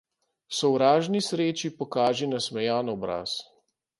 Sovražni 0.59 1.21
sreči 1.25 1.71
pokaži 1.83 2.31
nasmejan 2.31 2.93
obraz. 2.97 3.37